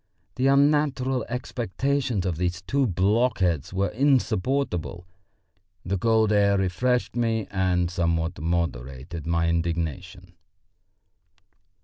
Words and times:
The 0.33 0.47
unnatural 0.47 1.23
expectations 1.29 2.25
of 2.25 2.37
these 2.37 2.63
two 2.63 2.87
block 2.87 3.37
heads 3.37 3.71
were 3.71 3.89
insupportable. 3.89 5.05
The 5.85 5.99
cold 5.99 6.31
air 6.31 6.57
refreshed 6.57 7.15
me 7.15 7.45
and 7.51 7.91
somewhat 7.91 8.41
moderated 8.41 9.27
my 9.27 9.47
indignation. 9.47 10.33